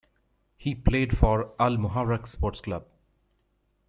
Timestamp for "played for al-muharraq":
0.73-2.27